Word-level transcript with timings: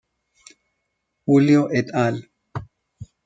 Julio 1.27 1.61
et 1.81 1.93
al. 2.05 2.21